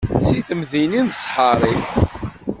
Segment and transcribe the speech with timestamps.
[0.25, 1.75] Si temdinin d ssḥari.